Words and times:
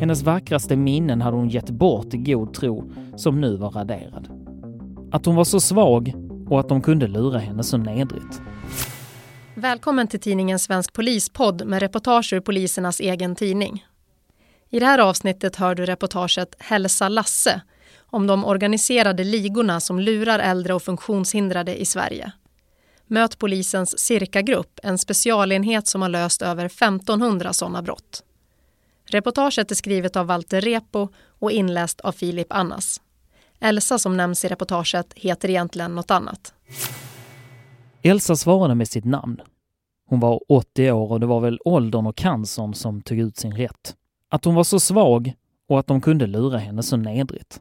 Hennes 0.00 0.22
vackraste 0.22 0.76
minnen 0.76 1.20
hade 1.20 1.36
hon 1.36 1.48
gett 1.48 1.70
bort 1.70 2.14
i 2.14 2.16
god 2.16 2.54
tro, 2.54 2.92
som 3.16 3.40
nu 3.40 3.56
var 3.56 3.70
raderad. 3.70 4.28
Att 5.12 5.26
hon 5.26 5.34
var 5.34 5.44
så 5.44 5.60
svag 5.60 6.12
och 6.48 6.60
att 6.60 6.68
de 6.68 6.82
kunde 6.82 7.06
lura 7.06 7.38
henne 7.38 7.64
så 7.64 7.76
nedrigt. 7.76 8.40
Välkommen 9.54 10.08
till 10.08 10.20
tidningen 10.20 10.58
Svensk 10.58 10.92
Polispodd 10.92 11.66
med 11.66 11.80
reportage 11.80 12.32
ur 12.32 12.40
polisernas 12.40 13.00
egen 13.00 13.36
tidning. 13.36 13.86
I 14.70 14.78
det 14.78 14.86
här 14.86 14.98
avsnittet 14.98 15.56
hör 15.56 15.74
du 15.74 15.86
reportaget 15.86 16.54
Hälsa 16.58 17.08
Lasse 17.08 17.60
om 17.98 18.26
de 18.26 18.44
organiserade 18.44 19.24
ligorna 19.24 19.80
som 19.80 20.00
lurar 20.00 20.38
äldre 20.38 20.74
och 20.74 20.82
funktionshindrade 20.82 21.80
i 21.80 21.84
Sverige. 21.84 22.32
Möt 23.06 23.38
polisens 23.38 23.98
Cirka-grupp, 23.98 24.80
en 24.82 24.98
specialenhet 24.98 25.86
som 25.86 26.02
har 26.02 26.08
löst 26.08 26.42
över 26.42 26.66
1500 26.66 27.52
sådana 27.52 27.82
brott. 27.82 28.22
Reportaget 29.06 29.70
är 29.70 29.74
skrivet 29.74 30.16
av 30.16 30.26
Walter 30.26 30.60
Repo 30.60 31.08
och 31.38 31.52
inläst 31.52 32.00
av 32.00 32.12
Filip 32.12 32.52
Annas. 32.52 33.00
Elsa 33.60 33.98
som 33.98 34.16
nämns 34.16 34.44
i 34.44 34.48
reportaget 34.48 35.12
heter 35.14 35.50
egentligen 35.50 35.94
något 35.94 36.10
annat. 36.10 36.54
Elsa 38.02 38.36
svarade 38.36 38.74
med 38.74 38.88
sitt 38.88 39.04
namn. 39.04 39.40
Hon 40.08 40.20
var 40.20 40.40
80 40.48 40.90
år 40.90 41.12
och 41.12 41.20
det 41.20 41.26
var 41.26 41.40
väl 41.40 41.58
åldern 41.64 42.06
och 42.06 42.16
cancern 42.16 42.74
som 42.74 43.02
tog 43.02 43.18
ut 43.18 43.36
sin 43.36 43.56
rätt. 43.56 43.96
Att 44.28 44.44
hon 44.44 44.54
var 44.54 44.64
så 44.64 44.80
svag 44.80 45.32
och 45.68 45.78
att 45.78 45.86
de 45.86 46.00
kunde 46.00 46.26
lura 46.26 46.58
henne 46.58 46.82
så 46.82 46.96
nedrigt. 46.96 47.60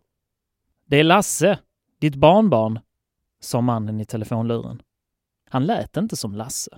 Det 0.88 1.00
är 1.00 1.04
Lasse, 1.04 1.60
ditt 2.00 2.16
barnbarn, 2.16 2.80
sa 3.42 3.62
mannen 3.62 4.02
i 4.02 4.06
telefonluren. 4.06 4.82
Han 5.50 5.66
lät 5.66 5.98
inte 5.98 6.16
som 6.16 6.36
Lasse. 6.36 6.78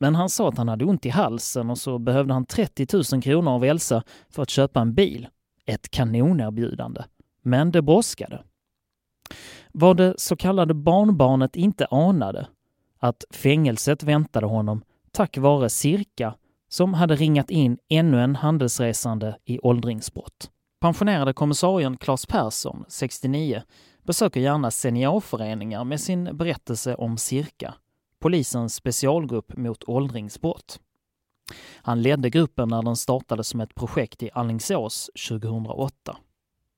Men 0.00 0.14
han 0.14 0.28
sa 0.28 0.48
att 0.48 0.58
han 0.58 0.68
hade 0.68 0.84
ont 0.84 1.06
i 1.06 1.08
halsen 1.08 1.70
och 1.70 1.78
så 1.78 1.98
behövde 1.98 2.32
han 2.32 2.46
30 2.46 2.86
000 3.12 3.22
kronor 3.22 3.52
av 3.52 3.64
Elsa 3.64 4.02
för 4.30 4.42
att 4.42 4.50
köpa 4.50 4.80
en 4.80 4.94
bil. 4.94 5.28
Ett 5.66 5.90
kanonerbjudande. 5.90 7.02
Men 7.42 7.70
det 7.70 7.82
brådskade. 7.82 8.42
Vad 9.72 9.96
det 9.96 10.14
så 10.16 10.36
kallade 10.36 10.74
barnbarnet 10.74 11.56
inte 11.56 11.86
anade, 11.86 12.46
att 12.98 13.24
fängelset 13.30 14.02
väntade 14.02 14.46
honom 14.46 14.82
tack 15.12 15.38
vare 15.38 15.68
Cirka 15.68 16.34
som 16.68 16.94
hade 16.94 17.14
ringat 17.16 17.50
in 17.50 17.78
ännu 17.88 18.20
en 18.20 18.36
handelsresande 18.36 19.36
i 19.44 19.58
åldringsbrott. 19.58 20.50
Pensionerade 20.80 21.32
kommissarien 21.32 21.96
Claes 21.96 22.26
Persson, 22.26 22.84
69, 22.88 23.62
besöker 24.02 24.40
gärna 24.40 24.70
seniorföreningar 24.70 25.84
med 25.84 26.00
sin 26.00 26.36
berättelse 26.36 26.94
om 26.94 27.18
Cirka, 27.18 27.74
polisens 28.20 28.74
specialgrupp 28.74 29.56
mot 29.56 29.84
åldringsbrott. 29.88 30.80
Han 31.76 32.02
ledde 32.02 32.30
gruppen 32.30 32.68
när 32.68 32.82
den 32.82 32.96
startade 32.96 33.44
som 33.44 33.60
ett 33.60 33.74
projekt 33.74 34.22
i 34.22 34.30
Allingsås 34.32 35.10
2008. 35.28 36.16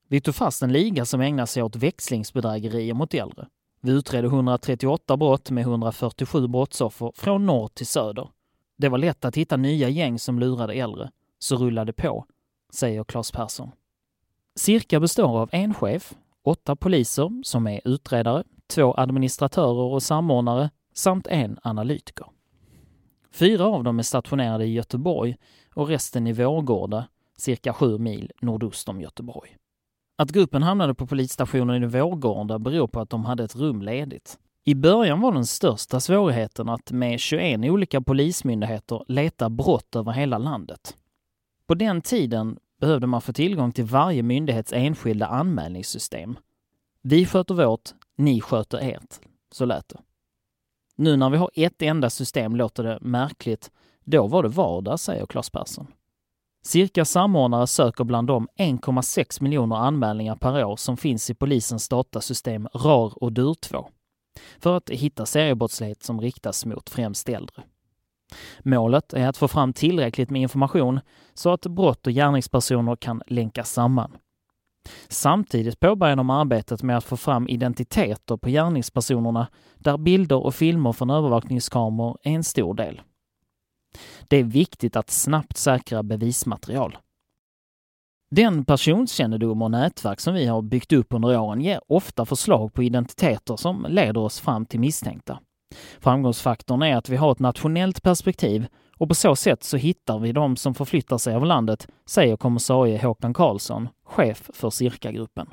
Vi 0.08 0.20
tog 0.20 0.34
fast 0.34 0.62
en 0.62 0.72
liga 0.72 1.04
som 1.04 1.20
ägnar 1.20 1.46
sig 1.46 1.62
åt 1.62 1.76
växlingsbedrägerier 1.76 2.94
mot 2.94 3.14
äldre. 3.14 3.46
Vi 3.80 3.92
utredde 3.92 4.28
138 4.28 5.16
brott 5.16 5.50
med 5.50 5.62
147 5.62 6.48
brottsoffer 6.48 7.12
från 7.14 7.46
norr 7.46 7.68
till 7.68 7.86
söder. 7.86 8.28
Det 8.78 8.88
var 8.88 8.98
lätt 8.98 9.24
att 9.24 9.36
hitta 9.36 9.56
nya 9.56 9.88
gäng 9.88 10.18
som 10.18 10.38
lurade 10.38 10.74
äldre, 10.74 11.10
så 11.38 11.56
rullade 11.56 11.92
på, 11.92 12.26
säger 12.72 13.04
Claes 13.04 13.30
Persson. 13.30 13.70
Cirka 14.56 15.00
består 15.00 15.40
av 15.40 15.48
en 15.52 15.74
chef, 15.74 16.14
åtta 16.44 16.76
poliser 16.76 17.42
som 17.44 17.66
är 17.66 17.80
utredare, 17.84 18.44
två 18.66 18.94
administratörer 18.96 19.92
och 19.92 20.02
samordnare 20.02 20.70
samt 20.92 21.26
en 21.26 21.58
analytiker. 21.62 22.26
Fyra 23.30 23.64
av 23.66 23.84
dem 23.84 23.98
är 23.98 24.02
stationerade 24.02 24.64
i 24.64 24.72
Göteborg 24.72 25.36
och 25.74 25.88
resten 25.88 26.26
i 26.26 26.32
Vårgårda, 26.32 27.04
cirka 27.36 27.72
sju 27.72 27.98
mil 27.98 28.30
nordost 28.40 28.88
om 28.88 29.00
Göteborg. 29.00 29.56
Att 30.16 30.30
gruppen 30.30 30.62
hamnade 30.62 30.94
på 30.94 31.06
polisstationen 31.06 31.82
i 31.82 31.86
Vårgårda 31.86 32.58
beror 32.58 32.86
på 32.86 33.00
att 33.00 33.10
de 33.10 33.24
hade 33.24 33.44
ett 33.44 33.56
rum 33.56 33.82
ledigt. 33.82 34.38
I 34.64 34.74
början 34.74 35.20
var 35.20 35.32
den 35.32 35.46
största 35.46 36.00
svårigheten 36.00 36.68
att 36.68 36.92
med 36.92 37.20
21 37.20 37.60
olika 37.64 38.00
polismyndigheter 38.00 39.04
leta 39.08 39.50
brott 39.50 39.96
över 39.96 40.12
hela 40.12 40.38
landet. 40.38 40.96
På 41.66 41.74
den 41.74 42.02
tiden 42.02 42.58
behövde 42.80 43.06
man 43.06 43.20
få 43.20 43.32
tillgång 43.32 43.72
till 43.72 43.84
varje 43.84 44.22
myndighets 44.22 44.72
enskilda 44.72 45.26
anmälningssystem. 45.26 46.36
Vi 47.02 47.26
sköter 47.26 47.54
vårt, 47.54 47.90
ni 48.16 48.40
sköter 48.40 48.78
ert. 48.78 49.20
Så 49.50 49.64
lät 49.64 49.88
det. 49.88 49.98
Nu 50.96 51.16
när 51.16 51.30
vi 51.30 51.36
har 51.36 51.50
ett 51.54 51.82
enda 51.82 52.10
system 52.10 52.56
låter 52.56 52.82
det 52.82 52.98
märkligt. 53.00 53.70
Då 54.04 54.26
var 54.26 54.42
det 54.42 54.48
vardag, 54.48 55.00
säger 55.00 55.26
Claes 55.26 55.50
Persson. 55.50 55.86
Cirka 56.64 57.04
samordnare 57.04 57.66
söker 57.66 58.04
bland 58.04 58.28
de 58.28 58.48
1,6 58.58 59.42
miljoner 59.42 59.76
anmälningar 59.76 60.36
per 60.36 60.64
år 60.64 60.76
som 60.76 60.96
finns 60.96 61.30
i 61.30 61.34
polisens 61.34 61.88
datasystem 61.88 62.68
RAR 62.74 63.22
och 63.22 63.30
DUR2 63.30 63.84
för 64.58 64.76
att 64.76 64.90
hitta 64.90 65.26
seriebrottslighet 65.26 66.02
som 66.02 66.20
riktas 66.20 66.66
mot 66.66 66.90
främst 66.90 67.28
äldre. 67.28 67.62
Målet 68.62 69.12
är 69.12 69.28
att 69.28 69.36
få 69.36 69.48
fram 69.48 69.72
tillräckligt 69.72 70.30
med 70.30 70.42
information 70.42 71.00
så 71.34 71.50
att 71.50 71.66
brott 71.66 72.06
och 72.06 72.12
gärningspersoner 72.12 72.96
kan 72.96 73.22
länkas 73.26 73.72
samman. 73.72 74.16
Samtidigt 75.08 75.80
påbörjar 75.80 76.16
de 76.16 76.30
arbetet 76.30 76.82
med 76.82 76.96
att 76.96 77.04
få 77.04 77.16
fram 77.16 77.48
identiteter 77.48 78.36
på 78.36 78.48
gärningspersonerna 78.48 79.48
där 79.78 79.98
bilder 79.98 80.46
och 80.46 80.54
filmer 80.54 80.92
från 80.92 81.10
övervakningskameror 81.10 82.18
är 82.22 82.32
en 82.32 82.44
stor 82.44 82.74
del. 82.74 83.00
Det 84.28 84.36
är 84.36 84.44
viktigt 84.44 84.96
att 84.96 85.10
snabbt 85.10 85.56
säkra 85.56 86.02
bevismaterial. 86.02 86.98
Den 88.30 88.64
personkännedom 88.64 89.62
och 89.62 89.70
nätverk 89.70 90.20
som 90.20 90.34
vi 90.34 90.46
har 90.46 90.62
byggt 90.62 90.92
upp 90.92 91.06
under 91.10 91.40
åren 91.40 91.60
ger 91.60 91.80
ofta 91.88 92.24
förslag 92.24 92.74
på 92.74 92.82
identiteter 92.82 93.56
som 93.56 93.86
leder 93.88 94.20
oss 94.20 94.40
fram 94.40 94.66
till 94.66 94.80
misstänkta. 94.80 95.38
Framgångsfaktorn 96.00 96.82
är 96.82 96.96
att 96.96 97.08
vi 97.08 97.16
har 97.16 97.32
ett 97.32 97.38
nationellt 97.38 98.02
perspektiv 98.02 98.66
och 98.98 99.08
på 99.08 99.14
så 99.14 99.36
sätt 99.36 99.62
så 99.62 99.76
hittar 99.76 100.18
vi 100.18 100.32
de 100.32 100.56
som 100.56 100.74
förflyttar 100.74 101.18
sig 101.18 101.34
över 101.34 101.46
landet, 101.46 101.88
säger 102.06 102.36
kommissarie 102.36 103.02
Håkan 103.02 103.34
Karlsson, 103.34 103.88
chef 104.12 104.50
för 104.54 104.70
Cirka-gruppen. 104.70 105.46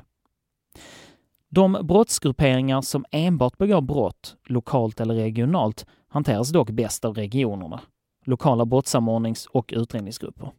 De 1.48 1.78
brottsgrupperingar 1.82 2.80
som 2.80 3.04
enbart 3.10 3.58
begår 3.58 3.80
brott, 3.80 4.36
lokalt 4.46 5.00
eller 5.00 5.14
regionalt, 5.14 5.86
hanteras 6.08 6.50
dock 6.50 6.70
bäst 6.70 7.04
av 7.04 7.14
regionerna, 7.14 7.80
lokala 8.24 8.64
brottssamordnings 8.66 9.46
och 9.46 9.72
utredningsgrupper. 9.76 10.52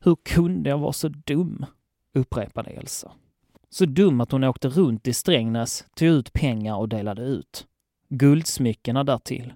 Hur 0.00 0.16
kunde 0.22 0.70
jag 0.70 0.78
vara 0.78 0.92
så 0.92 1.08
dum? 1.08 1.66
upprepade 2.14 2.70
Elsa. 2.70 2.80
Alltså. 2.80 3.12
Så 3.70 3.84
dum 3.84 4.20
att 4.20 4.32
hon 4.32 4.44
åkte 4.44 4.68
runt 4.68 5.06
i 5.08 5.12
Strängnäs, 5.12 5.84
tog 5.96 6.08
ut 6.08 6.32
pengar 6.32 6.76
och 6.76 6.88
delade 6.88 7.22
ut. 7.22 7.66
Guldsmyckena 8.08 9.04
därtill. 9.04 9.52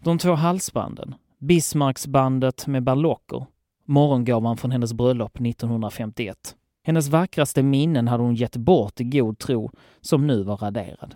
De 0.00 0.18
två 0.18 0.32
halsbanden, 0.32 1.14
Bismarcksbandet 1.38 2.66
med 2.66 2.82
berlocker, 2.82 3.46
morgongåvan 3.86 4.56
från 4.56 4.70
hennes 4.70 4.92
bröllop 4.92 5.40
1951. 5.40 6.56
Hennes 6.84 7.08
vackraste 7.08 7.62
minnen 7.62 8.08
hade 8.08 8.22
hon 8.22 8.34
gett 8.34 8.56
bort 8.56 9.00
i 9.00 9.04
god 9.04 9.38
tro, 9.38 9.70
som 10.00 10.26
nu 10.26 10.42
var 10.42 10.56
raderad. 10.56 11.14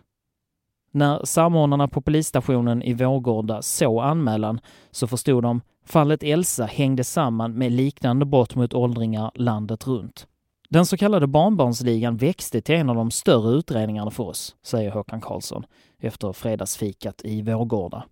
När 0.92 1.24
samordnarna 1.24 1.88
på 1.88 2.00
polisstationen 2.00 2.82
i 2.82 2.94
Vårgårda 2.94 3.62
såg 3.62 4.00
anmälan 4.00 4.60
så 4.90 5.06
förstod 5.06 5.42
de 5.42 5.60
fallet 5.84 6.22
Elsa 6.22 6.64
hängde 6.64 7.04
samman 7.04 7.58
med 7.58 7.72
liknande 7.72 8.26
brott 8.26 8.54
mot 8.54 8.74
åldringar 8.74 9.30
landet 9.34 9.86
runt. 9.86 10.26
Den 10.68 10.86
så 10.86 10.96
kallade 10.96 11.26
barnbarnsligan 11.26 12.16
växte 12.16 12.60
till 12.60 12.74
en 12.74 12.90
av 12.90 12.96
de 12.96 13.10
större 13.10 13.56
utredningarna 13.56 14.10
för 14.10 14.24
oss, 14.24 14.56
säger 14.62 14.90
Håkan 14.90 15.20
Karlsson 15.20 15.64
efter 15.98 16.32
fredagsfikat 16.32 17.20
i 17.24 17.42
Vårgårda. 17.42 18.04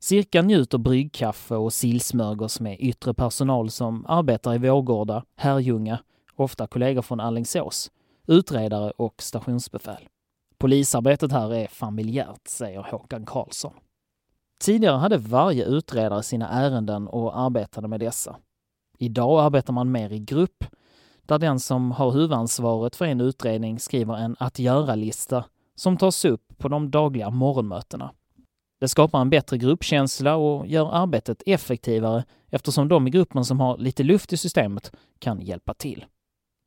Cirka 0.00 0.42
njuter 0.42 0.78
bryggkaffe 0.78 1.54
och 1.56 1.72
sillsmörgås 1.72 2.60
med 2.60 2.76
yttre 2.80 3.14
personal 3.14 3.70
som 3.70 4.06
arbetar 4.08 4.54
i 4.54 4.58
Vårgårda, 4.58 5.24
Herrljunga, 5.36 5.98
ofta 6.36 6.66
kollegor 6.66 7.02
från 7.02 7.20
Allingsås, 7.20 7.90
utredare 8.26 8.90
och 8.90 9.22
stationsbefäl. 9.22 10.08
Polisarbetet 10.58 11.32
här 11.32 11.54
är 11.54 11.66
familjärt, 11.66 12.48
säger 12.48 12.82
Håkan 12.82 13.26
Karlsson. 13.26 13.72
Tidigare 14.60 14.96
hade 14.96 15.16
varje 15.16 15.64
utredare 15.64 16.22
sina 16.22 16.48
ärenden 16.48 17.08
och 17.08 17.38
arbetade 17.38 17.88
med 17.88 18.00
dessa. 18.00 18.36
Idag 18.98 19.40
arbetar 19.44 19.72
man 19.72 19.92
mer 19.92 20.12
i 20.12 20.18
grupp, 20.18 20.64
där 21.26 21.38
den 21.38 21.60
som 21.60 21.92
har 21.92 22.10
huvudansvaret 22.10 22.96
för 22.96 23.04
en 23.04 23.20
utredning 23.20 23.78
skriver 23.78 24.16
en 24.16 24.36
att 24.38 24.58
göra-lista 24.58 25.44
som 25.74 25.96
tas 25.96 26.24
upp 26.24 26.58
på 26.58 26.68
de 26.68 26.90
dagliga 26.90 27.30
morgonmötena. 27.30 28.10
Det 28.80 28.88
skapar 28.88 29.20
en 29.20 29.30
bättre 29.30 29.58
gruppkänsla 29.58 30.36
och 30.36 30.66
gör 30.66 30.90
arbetet 30.92 31.42
effektivare 31.46 32.24
eftersom 32.50 32.88
de 32.88 33.06
i 33.06 33.10
gruppen 33.10 33.44
som 33.44 33.60
har 33.60 33.78
lite 33.78 34.02
luft 34.02 34.32
i 34.32 34.36
systemet 34.36 34.92
kan 35.18 35.40
hjälpa 35.40 35.74
till. 35.74 36.04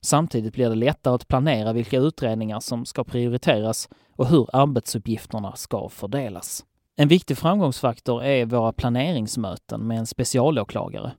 Samtidigt 0.05 0.53
blir 0.53 0.69
det 0.69 0.75
lättare 0.75 1.15
att 1.15 1.27
planera 1.27 1.73
vilka 1.73 1.97
utredningar 1.97 2.59
som 2.59 2.85
ska 2.85 3.03
prioriteras 3.03 3.89
och 4.15 4.27
hur 4.27 4.47
arbetsuppgifterna 4.53 5.55
ska 5.55 5.89
fördelas. 5.89 6.65
En 6.95 7.07
viktig 7.07 7.37
framgångsfaktor 7.37 8.23
är 8.23 8.45
våra 8.45 8.73
planeringsmöten 8.73 9.87
med 9.87 9.97
en 9.97 10.07
specialåklagare. 10.07 11.11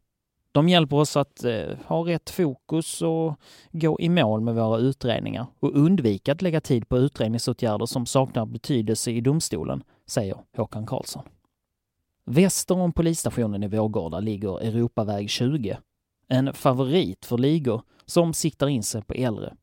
De 0.53 0.69
hjälper 0.69 0.97
oss 0.97 1.17
att 1.17 1.45
eh, 1.45 1.77
ha 1.87 2.07
rätt 2.07 2.31
fokus 2.31 3.03
och 3.03 3.35
gå 3.73 4.01
i 4.01 4.09
mål 4.09 4.41
med 4.41 4.55
våra 4.55 4.79
utredningar 4.79 5.47
och 5.61 5.77
undvika 5.77 6.33
att 6.33 6.43
lägga 6.43 6.61
tid 6.61 6.89
på 6.89 6.99
utredningsåtgärder 6.99 7.87
som 7.87 8.07
saknar 8.07 8.47
betydelse 8.47 9.11
i 9.11 9.21
domstolen, 9.21 9.83
säger 10.07 10.37
Håkan 10.57 10.87
Karlsson. 10.87 11.23
Väster 12.25 12.79
om 12.79 12.93
polisstationen 12.93 13.63
i 13.63 13.69
Vårgårda 13.69 14.21
ligger 14.21 14.61
Europaväg 14.61 15.31
20. 15.31 15.79
En 16.29 16.55
favorit 16.55 17.27
för 17.27 17.39
ligor 17.39 17.83
som 18.07 18.35
siktar 18.35 18.69
in 18.69 18.83
sig 18.83 19.03
på 19.03 19.15
äldre. 19.15 19.55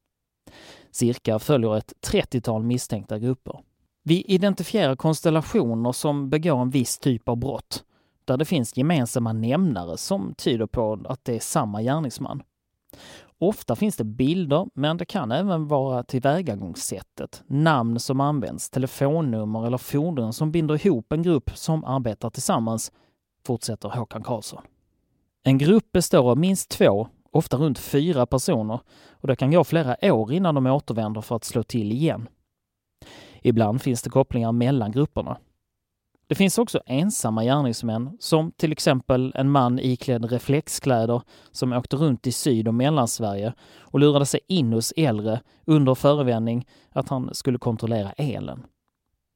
Cirka 0.92 1.40
följer 1.40 1.78
ett 1.78 1.94
30-tal 2.12 2.64
misstänkta 2.64 3.20
grupper. 3.20 3.60
Vi 4.04 4.22
identifierar 4.22 4.96
konstellationer 4.96 5.92
som 5.92 6.30
begår 6.30 6.62
en 6.62 6.70
viss 6.70 7.00
typ 7.00 7.30
av 7.30 7.38
brott 7.38 7.84
där 8.30 8.38
det 8.38 8.46
finns 8.46 8.78
gemensamma 8.78 9.34
nämnare 9.34 9.98
som 9.98 10.34
tyder 10.34 10.66
på 10.66 11.00
att 11.06 11.26
det 11.26 11.36
är 11.36 11.40
samma 11.40 11.82
gärningsman. 11.82 12.44
Ofta 13.40 13.76
finns 13.76 13.98
det 13.98 14.04
bilder, 14.04 14.68
men 14.74 14.98
det 14.98 15.06
kan 15.06 15.32
även 15.32 15.68
vara 15.68 16.04
tillvägagångssättet, 16.04 17.44
namn 17.48 18.00
som 18.00 18.20
används, 18.20 18.70
telefonnummer 18.70 19.68
eller 19.68 19.78
fordon 19.78 20.34
som 20.34 20.52
binder 20.52 20.86
ihop 20.88 21.12
en 21.12 21.24
grupp 21.24 21.50
som 21.54 21.84
arbetar 21.84 22.30
tillsammans, 22.30 22.92
fortsätter 23.46 23.90
Håkan 23.90 24.24
Karlsson. 24.24 24.62
En 25.44 25.58
grupp 25.58 25.92
består 25.92 26.32
av 26.32 26.38
minst 26.38 26.70
två, 26.70 27.08
ofta 27.32 27.58
runt 27.58 27.80
fyra 27.80 28.26
personer 28.26 28.80
och 29.12 29.28
det 29.28 29.36
kan 29.36 29.52
gå 29.52 29.64
flera 29.64 30.14
år 30.14 30.34
innan 30.34 30.56
de 30.56 30.66
återvänder 30.66 31.22
för 31.22 31.36
att 31.36 31.44
slå 31.44 31.64
till 31.64 31.92
igen. 31.92 32.30
Ibland 33.42 33.82
finns 33.82 34.02
det 34.02 34.10
kopplingar 34.10 34.52
mellan 34.52 34.92
grupperna. 34.92 35.38
Det 36.30 36.36
finns 36.36 36.58
också 36.58 36.82
ensamma 36.86 37.44
gärningsmän, 37.44 38.18
som 38.20 38.52
till 38.52 38.72
exempel 38.72 39.32
en 39.36 39.52
man 39.52 39.80
iklädd 39.80 40.32
reflexkläder 40.32 41.22
som 41.52 41.74
åkte 41.74 41.96
runt 41.96 42.28
i 42.28 42.32
Syd 42.32 42.68
och 42.68 42.74
Mellansverige 42.74 43.54
och 43.80 44.00
lurade 44.00 44.26
sig 44.26 44.40
in 44.48 44.74
hos 44.74 44.94
äldre 44.98 45.42
under 45.66 45.96
förevändning 45.96 46.68
att 46.92 47.10
han 47.10 47.34
skulle 47.34 47.58
kontrollera 47.58 48.12
elen. 48.12 48.66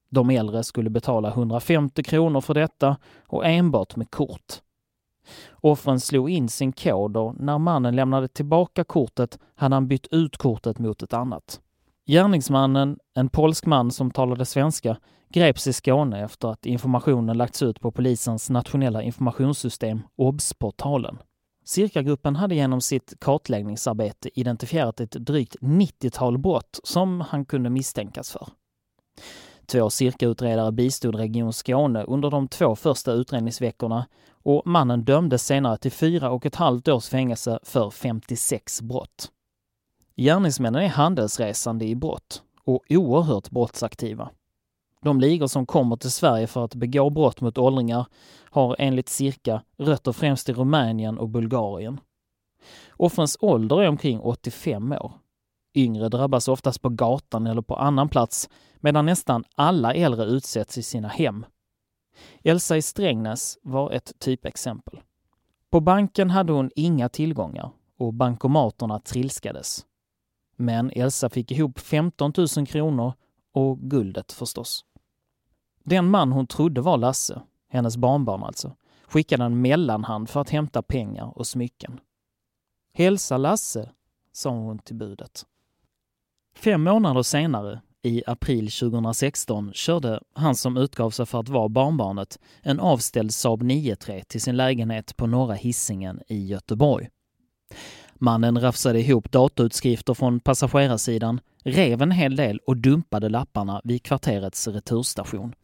De 0.10 0.30
äldre 0.30 0.64
skulle 0.64 0.90
betala 0.90 1.30
150 1.30 2.04
kronor 2.04 2.42
för 2.42 2.54
detta 2.54 2.98
och 3.28 3.46
enbart 3.46 3.96
med 3.96 4.12
kort. 4.12 4.62
Offren 5.52 6.00
slog 6.00 6.30
in 6.30 6.50
sin 6.50 6.74
kod 6.74 7.18
och 7.18 7.40
när 7.40 7.58
mannen 7.58 7.96
lämnade 7.96 8.28
tillbaka 8.28 8.84
kortet 8.84 9.40
hade 9.56 9.76
han 9.76 9.88
bytt 9.88 10.08
ut 10.12 10.38
kortet 10.38 10.80
mot 10.80 11.04
ett 11.04 11.14
annat. 11.14 11.62
Gärningsmannen, 12.06 12.98
en 13.14 13.30
polsk 13.30 13.66
man 13.66 13.92
som 13.92 14.12
talade 14.12 14.46
svenska, 14.46 14.98
greps 15.30 15.68
i 15.68 15.74
Skåne 15.74 16.24
efter 16.24 16.48
att 16.48 16.66
informationen 16.66 17.38
lagts 17.38 17.62
ut 17.62 17.80
på 17.80 17.92
polisens 17.92 18.50
nationella 18.50 19.02
informationssystem 19.04 20.02
OBS-portalen. 20.16 21.18
Cirkagruppen 21.66 22.36
hade 22.36 22.56
genom 22.56 22.82
sitt 22.82 23.14
kartläggningsarbete 23.20 24.40
identifierat 24.40 25.00
ett 25.00 25.12
drygt 25.12 25.56
90-tal 25.62 26.38
brott 26.38 26.80
som 26.84 27.22
han 27.22 27.46
kunde 27.46 27.70
misstänkas 27.70 28.32
för. 28.32 28.48
Två 29.66 29.90
cirkautredare 29.90 30.72
bistod 30.72 31.16
Region 31.16 31.54
Skåne 31.54 32.04
under 32.04 32.30
de 32.32 32.48
två 32.48 32.76
första 32.76 33.12
utredningsveckorna 33.12 34.08
och 34.44 34.62
mannen 34.68 35.04
dömdes 35.04 35.46
senare 35.46 35.78
till 35.78 35.92
fyra 35.92 36.30
och 36.32 36.46
ett 36.46 36.56
halvt 36.56 36.88
års 36.88 37.10
fängelse 37.10 37.60
för 37.64 37.90
56 37.90 38.82
brott. 38.82 39.32
Gärningsmännen 40.16 40.82
är 40.82 40.88
handelsresande 40.88 41.86
i 41.86 41.96
brott 41.96 42.44
och 42.64 42.84
oerhört 42.90 43.50
brottsaktiva. 43.50 44.30
De 45.02 45.20
ligor 45.20 45.48
som 45.48 45.66
kommer 45.66 45.96
till 45.96 46.12
Sverige 46.12 46.48
för 46.48 46.66
att 46.66 46.76
begå 46.76 47.10
brott 47.10 47.42
mot 47.42 47.58
åldringar 47.58 48.06
har 48.50 48.76
enligt 48.80 49.10
Cirka 49.10 49.64
rötter 49.78 50.12
främst 50.12 50.50
i 50.50 50.54
Rumänien 50.54 51.18
och 51.18 51.30
Bulgarien. 51.30 52.00
Offrens 52.92 53.38
ålder 53.42 53.82
är 53.82 53.90
omkring 53.90 54.20
85 54.20 54.92
år. 54.92 55.12
Yngre 55.76 56.10
drabbas 56.10 56.48
oftast 56.48 56.82
på 56.82 56.90
gatan 56.90 57.48
eller 57.48 57.62
på 57.62 57.76
annan 57.76 58.10
plats 58.10 58.50
medan 58.76 59.06
nästan 59.06 59.44
alla 59.56 59.94
äldre 59.94 60.26
utsätts 60.26 60.78
i 60.78 60.84
sina 60.84 61.08
hem. 61.08 61.46
Elsa 62.44 62.78
i 62.78 62.82
Strängnäs 62.82 63.58
var 63.62 63.92
ett 63.92 64.20
typexempel. 64.20 65.00
På 65.70 65.80
banken 65.80 66.30
hade 66.30 66.54
hon 66.54 66.72
inga 66.76 67.10
tillgångar 67.10 67.72
och 67.98 68.14
bankomaterna 68.14 69.00
trilskades. 69.00 69.86
Men 70.56 70.92
Elsa 70.92 71.30
fick 71.30 71.52
ihop 71.52 71.80
15 71.80 72.34
000 72.58 72.68
kronor 72.68 73.14
och 73.52 73.80
guldet 73.80 74.32
förstås. 74.32 74.86
Den 75.84 76.10
man 76.10 76.32
hon 76.32 76.48
trodde 76.48 76.82
var 76.82 76.98
Lasse, 76.98 77.42
hennes 77.70 77.98
barnbarn 77.98 78.44
alltså, 78.44 78.76
skickade 79.08 79.44
en 79.44 79.62
mellanhand 79.62 80.30
för 80.30 80.42
att 80.42 80.50
hämta 80.50 80.82
pengar 80.82 81.38
och 81.38 81.48
smycken. 81.48 82.00
Hälsa 82.94 83.38
Lasse, 83.38 83.90
sa 84.32 84.50
hon 84.50 84.80
till 84.80 84.96
budet. 84.96 85.46
Fem 86.56 86.84
månader 86.84 87.24
senare, 87.24 87.82
i 88.02 88.24
april 88.28 88.72
2016, 88.72 89.74
körde 89.74 90.20
han 90.34 90.56
som 90.56 90.78
utgav 90.78 91.10
sig 91.10 91.26
för 91.26 91.40
att 91.40 91.50
vara 91.50 91.70
barnbarnet 91.70 92.40
en 92.62 92.80
avställd 92.80 93.34
Saab 93.34 93.64
9-3 93.64 94.24
till 94.24 94.42
sin 94.42 94.58
lägenhet 94.58 95.18
på 95.18 95.28
Norra 95.28 95.54
Hisingen 95.54 96.22
i 96.28 96.46
Göteborg. 96.46 97.10
Mannen 98.24 98.60
rafsade 98.60 99.00
ihop 99.00 99.32
datautskrifter 99.32 100.14
från 100.14 100.40
passagerarsidan, 100.40 101.40
rev 101.64 102.02
en 102.02 102.12
hel 102.12 102.36
del 102.36 102.60
och 102.60 102.78
dumpade 102.78 103.30
lapparna 103.30 103.82
vid 103.84 104.04
kvarterets 104.04 104.68
returstation. 104.68 105.56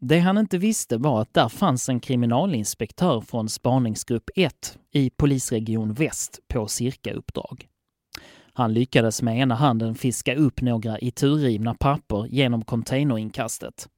Det 0.00 0.18
han 0.18 0.38
inte 0.38 0.58
visste 0.58 0.96
var 0.96 1.22
att 1.22 1.34
där 1.34 1.48
fanns 1.48 1.88
en 1.88 2.00
kriminalinspektör 2.00 3.20
från 3.20 3.48
spaningsgrupp 3.48 4.30
1 4.36 4.78
i 4.92 5.10
polisregion 5.10 5.92
Väst 5.92 6.40
på 6.48 6.68
cirka-uppdrag. 6.68 7.66
Han 8.52 8.74
lyckades 8.74 9.22
med 9.22 9.38
ena 9.38 9.54
handen 9.54 9.94
fiska 9.94 10.34
upp 10.34 10.60
några 10.60 10.98
iturrivna 10.98 11.74
papper 11.74 12.26
genom 12.26 12.64
containerinkastet. 12.64 13.88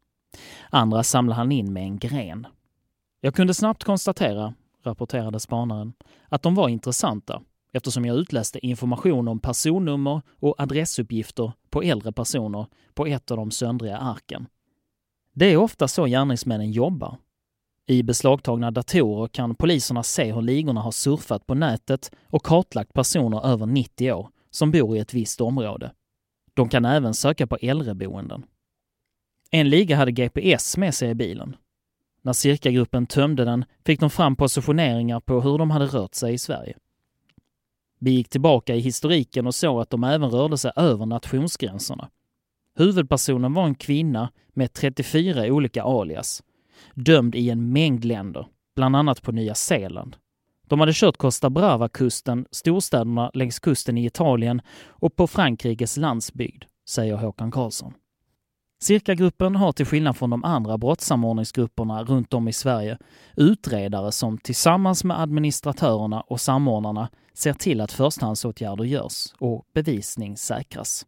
Andra 0.71 1.03
samlade 1.03 1.37
han 1.37 1.53
in 1.53 1.73
med 1.73 1.83
en 1.83 1.99
gren. 1.99 2.47
Jag 3.21 3.35
kunde 3.35 3.55
snabbt 3.55 3.85
konstatera, 3.85 4.55
rapporterade 4.85 5.41
spanaren, 5.41 5.93
att 6.29 6.43
de 6.43 6.55
var 6.55 6.69
intressanta 6.69 7.43
eftersom 7.73 8.05
jag 8.05 8.17
utläste 8.17 8.67
information 8.67 9.29
om 9.29 9.41
personnummer 9.41 10.23
och 10.31 10.55
adressuppgifter 10.59 11.53
på 11.71 11.83
äldre 11.83 12.13
personer 12.13 12.67
på 12.95 13.07
ett 13.07 13.31
av 13.31 13.37
de 13.37 13.51
söndriga 13.51 13.97
arken. 13.97 14.47
Det 15.35 15.47
är 15.47 15.57
ofta 15.57 15.89
så 15.89 16.07
gärningsmännen 16.07 16.73
jobbar. 16.73 17.17
I 17.87 18.03
beslagtagna 18.03 18.71
datorer 18.71 19.29
kan 19.29 19.55
poliserna 19.55 20.03
se 20.03 20.33
hur 20.33 20.43
ligorna 20.43 20.81
har 20.81 20.91
surfat 20.91 21.47
på 21.47 21.55
nätet 21.55 22.11
och 22.27 22.45
kartlagt 22.45 22.93
personer 22.93 23.47
över 23.47 23.67
90 23.67 24.13
år 24.13 24.29
som 24.51 24.71
bor 24.71 24.97
i 24.97 25.01
ett 25.01 25.15
visst 25.15 25.41
område. 25.41 25.93
De 26.55 26.69
kan 26.69 26.85
även 26.85 27.15
söka 27.15 27.47
på 27.47 27.57
äldreboenden. 27.57 28.43
En 29.51 29.69
liga 29.69 29.97
hade 29.97 30.13
GPS 30.13 30.77
med 30.77 30.95
sig 30.95 31.11
i 31.11 31.15
bilen. 31.15 31.57
När 32.23 32.33
cirkagruppen 32.33 33.07
tömde 33.07 33.45
den 33.45 33.65
fick 33.85 34.01
de 34.01 34.11
fram 34.11 34.37
positioneringar 34.37 35.21
på 35.21 35.41
hur 35.41 35.59
de 35.59 35.71
hade 35.71 35.87
rört 35.87 36.15
sig 36.15 36.35
i 36.35 36.39
Sverige. 36.39 36.77
Vi 37.99 38.11
gick 38.11 38.29
tillbaka 38.29 38.75
i 38.75 38.81
historiken 38.81 39.47
och 39.47 39.55
såg 39.55 39.81
att 39.81 39.91
de 39.91 40.05
även 40.05 40.31
rörde 40.31 40.59
sig 40.59 40.73
över 40.77 41.07
nationsgränserna. 41.07 42.09
Huvudpersonen 42.75 43.55
var 43.55 43.65
en 43.65 43.75
kvinna 43.75 44.31
med 44.55 44.73
34 44.73 45.45
olika 45.45 45.83
alias, 45.83 46.43
dömd 46.95 47.35
i 47.35 47.51
en 47.51 47.73
mängd 47.73 48.05
länder, 48.05 48.47
bland 48.77 48.97
annat 48.97 49.23
på 49.23 49.33
Nya 49.33 49.55
Zeeland. 49.55 50.17
De 50.69 50.81
hade 50.81 50.93
kört 50.95 51.17
Costa 51.17 51.51
Brava-kusten, 51.51 52.47
storstäderna 52.51 53.31
längs 53.35 53.59
kusten 53.59 53.99
i 53.99 54.07
Italien 54.07 54.61
och 54.87 55.17
på 55.17 55.27
Frankrikes 55.27 55.97
landsbygd, 55.97 56.65
säger 56.89 57.17
Håkan 57.17 57.51
Karlsson. 57.51 57.95
Cirkagruppen 58.81 59.57
har 59.57 59.73
till 59.73 59.87
skillnad 59.87 60.17
från 60.17 60.31
de 60.31 60.45
andra 60.45 60.79
brottssamordningsgrupperna 60.79 62.05
runt 62.05 62.35
om 62.35 62.49
i 62.49 62.53
Sverige 62.53 62.99
utredare 63.37 64.13
som 64.13 64.39
tillsammans 64.39 65.05
med 65.05 65.21
administratörerna 65.21 66.21
och 66.21 66.41
samordnarna 66.41 67.09
ser 67.39 67.53
till 67.53 67.81
att 67.81 67.93
förstahandsåtgärder 67.93 68.85
görs 68.85 69.35
och 69.39 69.67
bevisning 69.73 70.37
säkras. 70.37 71.07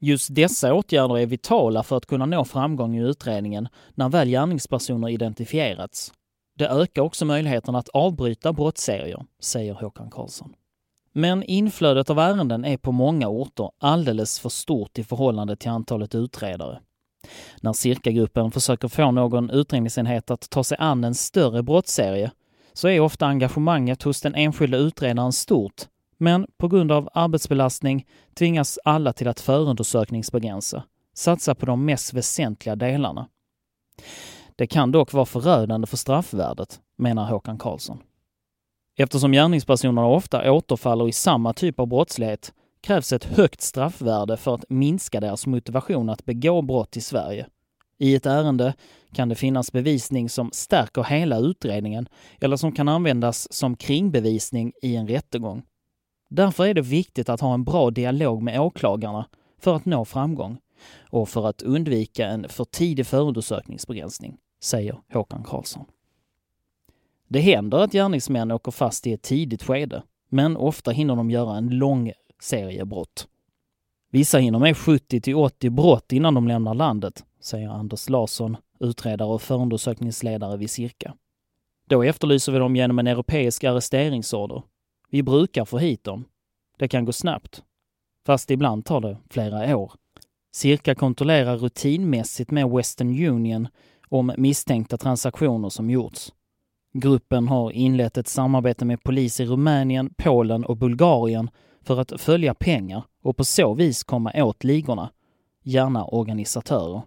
Just 0.00 0.34
dessa 0.34 0.74
åtgärder 0.74 1.18
är 1.18 1.26
vitala 1.26 1.82
för 1.82 1.96
att 1.96 2.06
kunna 2.06 2.26
nå 2.26 2.44
framgång 2.44 2.96
i 2.96 3.02
utredningen 3.02 3.68
när 3.94 4.08
väl 4.08 4.28
gärningspersoner 4.28 5.08
identifierats. 5.08 6.12
Det 6.58 6.68
ökar 6.68 7.02
också 7.02 7.24
möjligheten 7.24 7.74
att 7.74 7.88
avbryta 7.88 8.52
brottsserier, 8.52 9.24
säger 9.40 9.74
Håkan 9.74 10.10
Karlsson. 10.10 10.54
Men 11.12 11.42
inflödet 11.42 12.10
av 12.10 12.18
ärenden 12.18 12.64
är 12.64 12.76
på 12.76 12.92
många 12.92 13.28
orter 13.28 13.70
alldeles 13.78 14.40
för 14.40 14.48
stort 14.48 14.98
i 14.98 15.04
förhållande 15.04 15.56
till 15.56 15.70
antalet 15.70 16.14
utredare. 16.14 16.80
När 17.60 17.72
Cirkagruppen 17.72 18.50
försöker 18.50 18.88
få 18.88 19.10
någon 19.10 19.50
utredningsenhet 19.50 20.30
att 20.30 20.50
ta 20.50 20.64
sig 20.64 20.76
an 20.80 21.04
en 21.04 21.14
större 21.14 21.62
brottsserie 21.62 22.30
så 22.78 22.88
är 22.88 23.00
ofta 23.00 23.26
engagemanget 23.26 24.02
hos 24.02 24.20
den 24.20 24.34
enskilda 24.34 24.78
utredaren 24.78 25.32
stort, 25.32 25.82
men 26.18 26.46
på 26.58 26.68
grund 26.68 26.92
av 26.92 27.08
arbetsbelastning 27.14 28.06
tvingas 28.34 28.78
alla 28.84 29.12
till 29.12 29.28
att 29.28 29.40
förundersökningsbegränsa, 29.40 30.82
satsa 31.14 31.54
på 31.54 31.66
de 31.66 31.84
mest 31.84 32.12
väsentliga 32.12 32.76
delarna. 32.76 33.28
Det 34.56 34.66
kan 34.66 34.92
dock 34.92 35.12
vara 35.12 35.26
förödande 35.26 35.86
för 35.86 35.96
straffvärdet, 35.96 36.80
menar 36.96 37.30
Håkan 37.30 37.58
Karlsson. 37.58 38.02
Eftersom 38.96 39.32
gärningspersonerna 39.32 40.06
ofta 40.06 40.52
återfaller 40.52 41.08
i 41.08 41.12
samma 41.12 41.52
typ 41.52 41.80
av 41.80 41.86
brottslighet 41.86 42.52
krävs 42.80 43.12
ett 43.12 43.24
högt 43.24 43.60
straffvärde 43.60 44.36
för 44.36 44.54
att 44.54 44.64
minska 44.68 45.20
deras 45.20 45.46
motivation 45.46 46.10
att 46.10 46.24
begå 46.24 46.62
brott 46.62 46.96
i 46.96 47.00
Sverige. 47.00 47.46
I 47.98 48.14
ett 48.14 48.26
ärende 48.26 48.74
kan 49.12 49.28
det 49.28 49.34
finnas 49.34 49.72
bevisning 49.72 50.28
som 50.28 50.50
stärker 50.52 51.02
hela 51.02 51.38
utredningen 51.38 52.08
eller 52.40 52.56
som 52.56 52.72
kan 52.72 52.88
användas 52.88 53.52
som 53.52 53.76
kringbevisning 53.76 54.72
i 54.82 54.96
en 54.96 55.08
rättegång. 55.08 55.62
Därför 56.30 56.66
är 56.66 56.74
det 56.74 56.80
viktigt 56.82 57.28
att 57.28 57.40
ha 57.40 57.54
en 57.54 57.64
bra 57.64 57.90
dialog 57.90 58.42
med 58.42 58.60
åklagarna 58.60 59.26
för 59.58 59.76
att 59.76 59.84
nå 59.84 60.04
framgång 60.04 60.58
och 61.10 61.28
för 61.28 61.46
att 61.46 61.62
undvika 61.62 62.26
en 62.26 62.48
för 62.48 62.64
tidig 62.64 63.06
förundersökningsbegränsning, 63.06 64.36
säger 64.62 64.98
Håkan 65.12 65.44
Karlsson. 65.44 65.84
Det 67.28 67.40
händer 67.40 67.78
att 67.78 67.92
gärningsmän 67.92 68.50
åker 68.50 68.70
fast 68.70 69.06
i 69.06 69.12
ett 69.12 69.22
tidigt 69.22 69.62
skede, 69.62 70.02
men 70.28 70.56
ofta 70.56 70.90
hinner 70.90 71.16
de 71.16 71.30
göra 71.30 71.56
en 71.56 71.68
lång 71.68 72.12
serie 72.40 72.84
brott. 72.84 73.28
Vissa 74.10 74.38
hinner 74.38 74.58
med 74.58 74.76
70 74.76 75.20
till 75.20 75.34
80 75.34 75.70
brott 75.70 76.12
innan 76.12 76.34
de 76.34 76.48
lämnar 76.48 76.74
landet, 76.74 77.24
säger 77.40 77.68
Anders 77.68 78.08
Larsson, 78.08 78.56
utredare 78.80 79.28
och 79.28 79.42
förundersökningsledare 79.42 80.56
vid 80.56 80.70
Cirka. 80.70 81.14
Då 81.88 82.02
efterlyser 82.02 82.52
vi 82.52 82.58
dem 82.58 82.76
genom 82.76 82.98
en 82.98 83.06
europeisk 83.06 83.64
arresteringsorder. 83.64 84.62
Vi 85.10 85.22
brukar 85.22 85.64
få 85.64 85.78
hit 85.78 86.04
dem. 86.04 86.24
Det 86.78 86.88
kan 86.88 87.04
gå 87.04 87.12
snabbt. 87.12 87.62
Fast 88.26 88.50
ibland 88.50 88.84
tar 88.84 89.00
det 89.00 89.16
flera 89.30 89.76
år. 89.76 89.92
Cirka 90.52 90.94
kontrollerar 90.94 91.56
rutinmässigt 91.56 92.50
med 92.50 92.70
Western 92.70 93.08
Union 93.28 93.68
om 94.08 94.32
misstänkta 94.36 94.96
transaktioner 94.96 95.68
som 95.68 95.90
gjorts. 95.90 96.32
Gruppen 96.92 97.48
har 97.48 97.70
inlett 97.70 98.18
ett 98.18 98.28
samarbete 98.28 98.84
med 98.84 99.02
polis 99.02 99.40
i 99.40 99.46
Rumänien, 99.46 100.14
Polen 100.16 100.64
och 100.64 100.76
Bulgarien 100.76 101.50
för 101.82 102.00
att 102.00 102.20
följa 102.20 102.54
pengar 102.54 103.02
och 103.22 103.36
på 103.36 103.44
så 103.44 103.74
vis 103.74 104.04
komma 104.04 104.32
åt 104.34 104.64
ligorna, 104.64 105.10
gärna 105.62 106.04
organisatörer. 106.04 107.02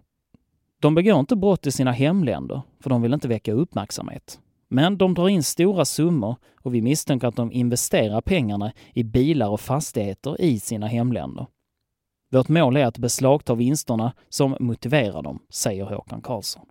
De 0.82 0.94
begår 0.94 1.20
inte 1.20 1.36
brott 1.36 1.66
i 1.66 1.72
sina 1.72 1.92
hemländer, 1.92 2.62
för 2.80 2.90
de 2.90 3.02
vill 3.02 3.14
inte 3.14 3.28
väcka 3.28 3.52
uppmärksamhet. 3.52 4.40
Men 4.68 4.98
de 4.98 5.14
drar 5.14 5.28
in 5.28 5.42
stora 5.42 5.84
summor 5.84 6.36
och 6.60 6.74
vi 6.74 6.82
misstänker 6.82 7.26
att 7.26 7.36
de 7.36 7.52
investerar 7.52 8.20
pengarna 8.20 8.72
i 8.94 9.04
bilar 9.04 9.48
och 9.48 9.60
fastigheter 9.60 10.40
i 10.40 10.60
sina 10.60 10.86
hemländer. 10.86 11.46
Vårt 12.30 12.48
mål 12.48 12.76
är 12.76 12.86
att 12.86 12.98
beslagta 12.98 13.54
vinsterna 13.54 14.12
som 14.28 14.56
motiverar 14.60 15.22
dem, 15.22 15.38
säger 15.50 15.84
Håkan 15.84 16.20
Karlsson. 16.22 16.66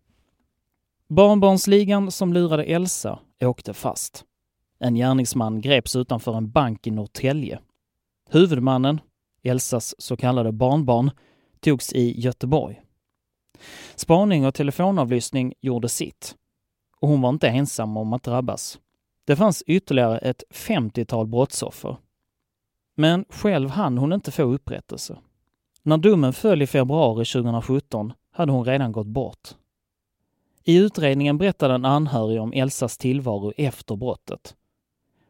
Barnbarnsligan 1.08 2.12
som 2.12 2.34
lurade 2.34 2.64
Elsa 2.64 3.20
åkte 3.42 3.74
fast. 3.74 4.26
En 4.80 4.96
gärningsman 4.96 5.62
greps 5.62 5.96
utanför 5.96 6.38
en 6.38 6.52
bank 6.52 6.88
i 6.88 6.92
Norrtälje. 6.92 7.60
Huvudmannen, 8.30 9.02
Elsas 9.44 9.96
så 9.98 10.18
kallade 10.18 10.52
barnbarn, 10.52 11.12
togs 11.60 11.94
i 11.94 12.22
Göteborg. 12.22 12.82
Spaning 13.96 14.46
och 14.46 14.54
telefonavlyssning 14.54 15.54
gjorde 15.62 15.90
sitt. 15.90 16.36
Och 16.98 17.08
hon 17.08 17.22
var 17.22 17.30
inte 17.30 17.48
ensam 17.48 17.98
om 17.98 18.14
att 18.14 18.24
drabbas. 18.24 18.80
Det 19.26 19.36
fanns 19.36 19.64
ytterligare 19.68 20.18
ett 20.18 20.44
50-tal 20.50 21.28
brottsoffer. 21.28 21.98
Men 22.96 23.26
själv 23.30 23.70
hann 23.70 23.98
hon 23.98 24.14
inte 24.14 24.32
få 24.32 24.44
upprättelse. 24.44 25.18
När 25.84 25.98
domen 25.98 26.34
föll 26.34 26.62
i 26.62 26.68
februari 26.68 27.26
2017 27.26 28.14
hade 28.32 28.52
hon 28.52 28.66
redan 28.66 28.92
gått 28.92 29.08
bort. 29.08 29.56
I 30.64 30.78
utredningen 30.78 31.38
berättade 31.38 31.74
en 31.74 31.86
anhörig 31.86 32.42
om 32.42 32.54
Elsas 32.54 32.98
tillvaro 32.98 33.54
efter 33.58 33.96
brottet. 33.96 34.56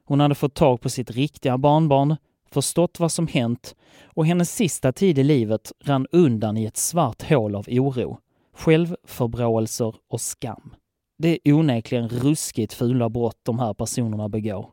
Hon 0.06 0.20
hade 0.20 0.36
fått 0.36 0.54
tag 0.54 0.82
på 0.82 0.90
sitt 0.90 1.12
riktiga 1.12 1.58
barnbarn, 1.58 2.16
förstått 2.54 3.00
vad 3.00 3.12
som 3.12 3.28
hänt 3.28 3.76
och 4.06 4.26
hennes 4.26 4.56
sista 4.56 4.92
tid 4.92 5.20
i 5.20 5.24
livet 5.24 5.72
rann 5.84 6.08
undan 6.12 6.58
i 6.58 6.66
ett 6.66 6.78
svart 6.78 7.30
hål 7.30 7.56
av 7.56 7.66
oro, 7.70 8.18
självförbråelser 8.54 9.96
och 10.10 10.22
skam. 10.22 10.74
Det 11.18 11.40
är 11.44 11.54
onekligen 11.54 12.10
ruskigt 12.10 12.74
fula 12.74 13.10
brott 13.10 13.40
de 13.44 13.60
här 13.60 13.74
personerna 13.74 14.30
begår, 14.30 14.70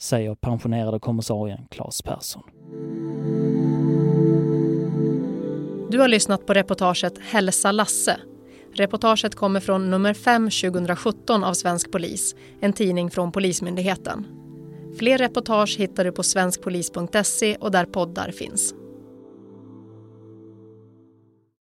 säger 0.00 0.34
pensionerade 0.34 1.00
kommissarien 1.00 1.66
Claes 1.70 2.02
Persson. 2.02 2.42
Du 5.90 6.00
har 6.00 6.08
lyssnat 6.08 6.46
på 6.46 6.54
reportaget 6.54 7.18
Hälsa 7.18 7.72
Lasse. 7.72 8.20
Reportaget 8.72 9.34
kommer 9.34 9.60
från 9.60 9.90
nummer 9.90 10.14
5 10.14 10.50
2017 10.50 11.44
av 11.44 11.54
Svensk 11.54 11.92
Polis, 11.92 12.34
en 12.60 12.72
tidning 12.72 13.10
från 13.10 13.32
Polismyndigheten. 13.32 14.43
Fler 14.98 15.18
reportage 15.18 15.78
hittar 15.78 16.04
du 16.04 16.12
på 16.12 16.22
svenskpolis.se 16.22 17.56
och 17.56 17.70
där 17.70 17.84
poddar 17.84 18.30
finns. 18.30 18.74